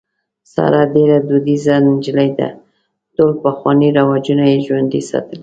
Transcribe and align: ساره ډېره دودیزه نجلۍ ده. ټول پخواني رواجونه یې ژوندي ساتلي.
ساره 0.53 0.81
ډېره 0.95 1.17
دودیزه 1.29 1.75
نجلۍ 1.85 2.29
ده. 2.39 2.49
ټول 3.15 3.31
پخواني 3.43 3.89
رواجونه 3.97 4.43
یې 4.51 4.57
ژوندي 4.65 5.01
ساتلي. 5.09 5.39